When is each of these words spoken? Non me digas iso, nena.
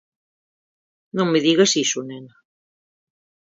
Non 1.17 1.27
me 1.31 1.39
digas 1.45 1.71
iso, 1.83 1.99
nena. 2.09 2.33